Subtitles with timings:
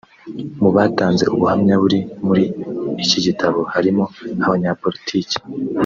[0.61, 2.43] Mu batanze ubuhamya buri muri
[3.03, 4.03] iki gitabo harimo
[4.45, 5.37] abanyapolitiki